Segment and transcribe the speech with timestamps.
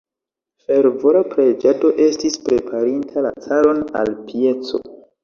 [0.67, 4.83] Fervora preĝado estis preparinta la caron al pieco.